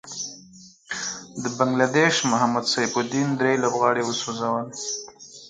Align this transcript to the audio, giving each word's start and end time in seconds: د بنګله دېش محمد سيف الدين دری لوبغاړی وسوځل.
د 1.41 1.43
بنګله 1.57 1.87
دېش 1.97 2.15
محمد 2.31 2.65
سيف 2.73 2.91
الدين 3.01 3.29
دری 3.39 3.55
لوبغاړی 3.63 4.03
وسوځل. 4.05 4.67